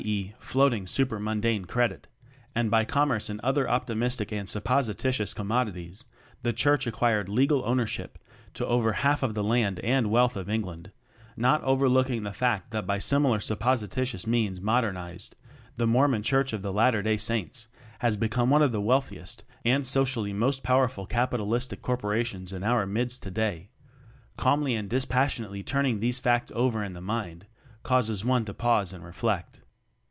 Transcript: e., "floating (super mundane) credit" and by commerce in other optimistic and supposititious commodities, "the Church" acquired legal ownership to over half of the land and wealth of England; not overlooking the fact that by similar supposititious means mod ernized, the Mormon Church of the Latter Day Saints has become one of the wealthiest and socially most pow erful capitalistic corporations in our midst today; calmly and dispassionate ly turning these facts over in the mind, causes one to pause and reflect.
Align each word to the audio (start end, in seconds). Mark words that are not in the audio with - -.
e., 0.03 0.33
"floating 0.39 0.87
(super 0.87 1.19
mundane) 1.19 1.65
credit" 1.65 2.07
and 2.55 2.71
by 2.71 2.83
commerce 2.83 3.29
in 3.29 3.39
other 3.43 3.69
optimistic 3.69 4.31
and 4.31 4.49
supposititious 4.49 5.31
commodities, 5.35 6.05
"the 6.41 6.51
Church" 6.51 6.87
acquired 6.87 7.29
legal 7.29 7.63
ownership 7.65 8.17
to 8.55 8.65
over 8.65 8.93
half 8.93 9.21
of 9.21 9.35
the 9.35 9.43
land 9.43 9.79
and 9.81 10.09
wealth 10.09 10.35
of 10.35 10.49
England; 10.49 10.91
not 11.37 11.63
overlooking 11.63 12.23
the 12.23 12.33
fact 12.33 12.71
that 12.71 12.87
by 12.87 12.97
similar 12.97 13.39
supposititious 13.39 14.25
means 14.25 14.59
mod 14.59 14.83
ernized, 14.85 15.33
the 15.77 15.85
Mormon 15.85 16.23
Church 16.23 16.51
of 16.51 16.63
the 16.63 16.73
Latter 16.73 17.03
Day 17.03 17.15
Saints 17.17 17.67
has 17.99 18.17
become 18.17 18.49
one 18.49 18.63
of 18.63 18.71
the 18.71 18.81
wealthiest 18.81 19.43
and 19.63 19.85
socially 19.85 20.33
most 20.33 20.63
pow 20.63 20.77
erful 20.79 21.07
capitalistic 21.07 21.83
corporations 21.83 22.51
in 22.51 22.63
our 22.63 22.87
midst 22.87 23.21
today; 23.21 23.69
calmly 24.35 24.73
and 24.73 24.89
dispassionate 24.89 25.51
ly 25.51 25.61
turning 25.61 25.99
these 25.99 26.17
facts 26.17 26.51
over 26.55 26.83
in 26.83 26.93
the 26.93 27.01
mind, 27.01 27.45
causes 27.83 28.25
one 28.25 28.43
to 28.43 28.53
pause 28.55 28.93
and 28.93 29.03
reflect. 29.05 29.59